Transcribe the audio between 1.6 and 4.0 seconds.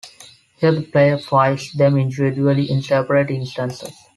them individually in separate instances.